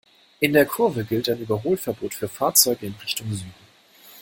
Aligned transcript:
In 0.39 0.51
dieser 0.53 0.65
Kurve 0.65 1.03
gilt 1.03 1.29
ein 1.29 1.41
Überholverbot 1.41 2.15
für 2.15 2.27
Fahrzeuge 2.27 2.87
in 2.87 2.95
Richtung 3.03 3.31
Süden. 3.31 3.53